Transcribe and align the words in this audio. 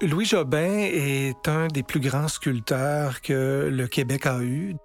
Louis 0.00 0.26
Jobin 0.26 0.78
est 0.78 1.48
un 1.48 1.66
des 1.66 1.82
plus 1.82 1.98
grands 1.98 2.28
sculpteurs 2.28 3.20
que 3.20 3.68
le 3.68 3.88
Québec 3.88 4.26
a 4.26 4.40
eu. 4.42 4.76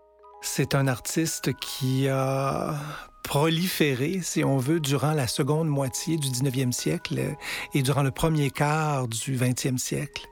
C'est 0.42 0.74
un 0.74 0.88
artiste 0.88 1.53
qui 1.59 2.08
a 2.08 2.75
proliféré, 3.23 4.21
si 4.23 4.44
on 4.44 4.57
veut, 4.57 4.80
durant 4.80 5.12
la 5.12 5.28
seconde 5.28 5.67
moitié 5.67 6.17
du 6.17 6.30
19e 6.30 6.71
siècle 6.71 7.35
et 7.76 7.83
durant 7.83 8.02
le 8.02 8.10
premier 8.10 8.50
quart 8.50 9.07
du 9.07 9.38
20e 9.38 9.78
siècle. 9.78 10.28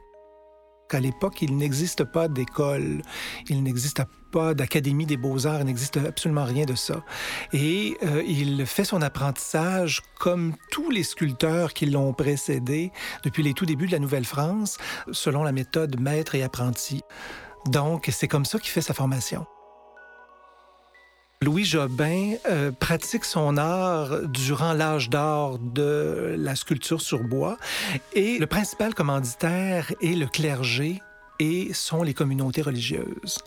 À 0.93 0.99
l'époque, 0.99 1.41
il 1.41 1.57
n'existe 1.57 2.03
pas 2.03 2.27
d'école, 2.27 3.01
il 3.49 3.63
n'existe 3.63 4.01
pas 4.31 4.53
d'académie 4.53 5.05
des 5.05 5.17
beaux-arts, 5.17 5.61
il 5.61 5.65
n'existe 5.65 5.97
absolument 5.97 6.45
rien 6.45 6.65
de 6.65 6.75
ça. 6.75 7.03
Et 7.53 7.97
euh, 8.03 8.23
il 8.25 8.65
fait 8.65 8.83
son 8.83 9.01
apprentissage 9.01 10.01
comme 10.19 10.55
tous 10.71 10.89
les 10.89 11.03
sculpteurs 11.03 11.73
qui 11.73 11.85
l'ont 11.85 12.13
précédé 12.13 12.91
depuis 13.23 13.43
les 13.43 13.53
tout 13.53 13.65
débuts 13.65 13.87
de 13.87 13.91
la 13.91 13.99
Nouvelle-France, 13.99 14.77
selon 15.11 15.43
la 15.43 15.51
méthode 15.51 15.99
maître 15.99 16.35
et 16.35 16.43
apprenti. 16.43 17.01
Donc, 17.67 18.09
c'est 18.11 18.27
comme 18.27 18.45
ça 18.45 18.59
qu'il 18.59 18.71
fait 18.71 18.81
sa 18.81 18.93
formation. 18.93 19.45
Louis 21.43 21.65
Jobin 21.65 22.35
euh, 22.47 22.71
pratique 22.71 23.25
son 23.25 23.57
art 23.57 24.27
durant 24.27 24.73
l'âge 24.73 25.09
d'or 25.09 25.57
de 25.57 26.35
la 26.37 26.55
sculpture 26.55 27.01
sur 27.01 27.23
bois. 27.23 27.57
Et 28.13 28.37
le 28.37 28.45
principal 28.45 28.93
commanditaire 28.93 29.91
est 30.03 30.13
le 30.13 30.27
clergé 30.27 31.01
et 31.41 31.73
sont 31.73 32.03
les 32.03 32.13
communautés 32.13 32.61
religieuses. 32.61 33.39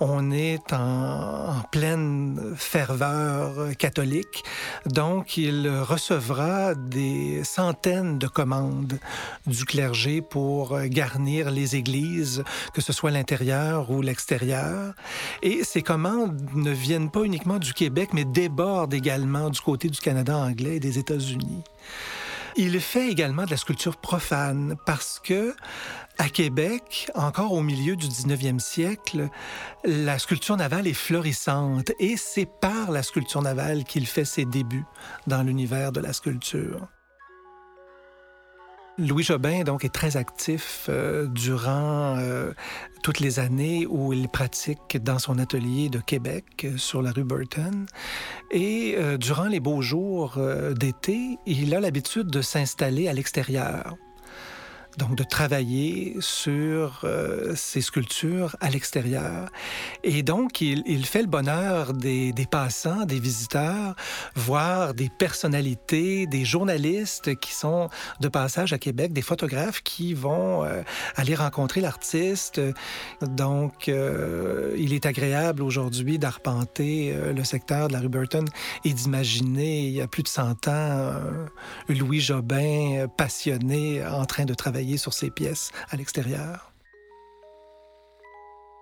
On 0.00 0.30
est 0.30 0.74
en, 0.74 1.62
pleine 1.70 2.54
ferveur 2.56 3.74
catholique, 3.78 4.44
donc 4.84 5.38
il 5.38 5.66
recevra 5.66 6.74
des 6.74 7.42
centaines 7.42 8.18
de 8.18 8.26
commandes 8.26 8.98
du 9.46 9.64
clergé 9.64 10.20
pour 10.20 10.78
garnir 10.82 11.50
les 11.50 11.74
églises, 11.74 12.44
que 12.74 12.82
ce 12.82 12.92
soit 12.92 13.10
l'intérieur 13.10 13.90
ou 13.90 14.02
l'extérieur. 14.02 14.92
Et 15.42 15.64
ces 15.64 15.80
commandes 15.80 16.38
ne 16.54 16.70
viennent 16.70 17.10
pas 17.10 17.22
uniquement 17.22 17.58
du 17.58 17.72
Québec, 17.72 18.10
mais 18.12 18.26
débordent 18.26 18.92
également 18.92 19.48
du 19.48 19.60
côté 19.60 19.88
du 19.88 19.98
Canada 19.98 20.36
anglais 20.36 20.76
et 20.76 20.80
des 20.80 20.98
États-Unis. 20.98 21.62
Il 22.56 22.80
fait 22.80 23.08
également 23.08 23.44
de 23.44 23.50
la 23.50 23.56
sculpture 23.56 23.96
profane 23.96 24.76
parce 24.84 25.20
que 25.22 25.54
à 26.18 26.28
Québec, 26.28 27.10
encore 27.14 27.52
au 27.52 27.62
milieu 27.62 27.96
du 27.96 28.06
19e 28.06 28.58
siècle, 28.58 29.28
la 29.84 30.18
sculpture 30.18 30.56
navale 30.56 30.86
est 30.86 30.92
florissante 30.92 31.92
et 31.98 32.16
c'est 32.16 32.48
par 32.60 32.90
la 32.90 33.02
sculpture 33.02 33.42
navale 33.42 33.84
qu'il 33.84 34.06
fait 34.06 34.26
ses 34.26 34.44
débuts 34.44 34.84
dans 35.26 35.42
l'univers 35.42 35.92
de 35.92 36.00
la 36.00 36.12
sculpture. 36.12 36.88
Louis 38.98 39.24
Jobin 39.24 39.64
donc 39.64 39.86
est 39.86 39.92
très 39.92 40.18
actif 40.18 40.86
euh, 40.90 41.26
durant 41.26 42.16
euh, 42.18 42.52
toutes 43.02 43.20
les 43.20 43.40
années 43.40 43.86
où 43.86 44.12
il 44.12 44.28
pratique 44.28 45.02
dans 45.02 45.18
son 45.18 45.38
atelier 45.38 45.88
de 45.88 45.98
Québec 45.98 46.44
euh, 46.64 46.76
sur 46.76 47.00
la 47.00 47.10
rue 47.10 47.24
Burton 47.24 47.86
et 48.52 48.96
durant 49.18 49.48
les 49.48 49.60
beaux 49.60 49.82
jours 49.82 50.38
d'été, 50.78 51.38
il 51.46 51.74
a 51.74 51.80
l'habitude 51.80 52.28
de 52.28 52.42
s'installer 52.42 53.08
à 53.08 53.12
l'extérieur 53.12 53.96
donc 54.98 55.14
de 55.14 55.22
travailler 55.22 56.16
sur 56.20 57.00
euh, 57.04 57.54
ces 57.56 57.80
sculptures 57.80 58.56
à 58.60 58.68
l'extérieur. 58.70 59.48
Et 60.04 60.22
donc, 60.22 60.60
il, 60.60 61.06
fait 61.06 61.22
le 61.22 61.28
bonheur 61.28 61.94
des, 61.94 62.32
passants, 62.50 63.04
des 63.04 63.18
visiteurs, 63.18 63.94
voir 64.34 64.94
des 64.94 65.08
personnalités, 65.08 66.26
des 66.26 66.44
journalistes 66.44 67.38
qui 67.40 67.52
sont 67.52 67.88
de 68.20 68.28
passage 68.28 68.72
à 68.72 68.78
Québec, 68.78 69.12
des 69.12 69.22
photographes 69.22 69.82
qui 69.82 70.14
vont 70.14 70.64
euh, 70.64 70.82
aller 71.16 71.34
rencontrer 71.34 71.80
l'artiste. 71.80 72.60
Donc, 73.22 73.88
euh, 73.88 74.74
il 74.76 74.92
est 74.92 75.06
agréable 75.06 75.62
aujourd'hui 75.62 76.18
d'arpenter 76.18 77.14
le 77.34 77.44
secteur 77.44 77.88
de 77.88 77.92
la 77.92 78.00
rue 78.00 78.08
Burton 78.08 78.44
et 78.84 78.92
d'imaginer, 78.92 79.86
il 79.86 79.92
y 79.92 80.00
a 80.00 80.06
plus 80.06 80.22
de 80.22 80.28
100 80.28 80.68
ans, 80.68 81.12
Louis 81.88 82.20
Jobin 82.20 83.06
passionné 83.16 84.04
en 84.04 84.24
train 84.24 84.44
de 84.44 84.54
travailler 84.54 84.81
sur 84.96 85.12
ses 85.12 85.30
pièces 85.30 85.70
à 85.90 85.96
l'extérieur. 85.96 86.72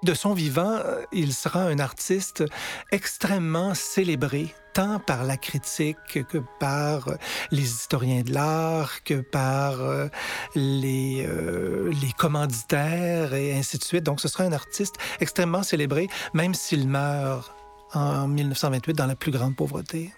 De 0.03 0.15
son 0.15 0.33
vivant, 0.33 0.79
il 1.13 1.35
sera 1.35 1.61
un 1.65 1.79
artiste 1.79 2.43
extrêmement 2.91 3.75
célébré, 3.75 4.55
tant 4.73 4.99
par 4.99 5.25
la 5.25 5.37
critique 5.37 6.27
que 6.27 6.39
par 6.59 7.11
les 7.51 7.65
historiens 7.65 8.23
de 8.23 8.33
l'art, 8.33 9.05
que 9.05 9.21
par 9.21 9.83
euh, 9.83 10.09
les, 10.55 11.27
euh, 11.27 11.93
les 12.01 12.13
commanditaires 12.13 13.35
et 13.35 13.53
ainsi 13.53 13.77
de 13.77 13.85
suite. 13.85 14.05
Donc 14.05 14.23
ce 14.23 14.29
sera 14.29 14.45
un 14.45 14.53
artiste 14.53 14.95
extrêmement 15.21 15.63
célébré, 15.63 16.09
même 16.33 16.55
s'il 16.55 16.89
meurt 16.89 17.53
en 17.93 18.27
1928 18.27 18.95
dans 18.95 19.07
la 19.07 19.17
plus 19.17 19.33
grande 19.33 19.55
pauvreté. 19.55 20.15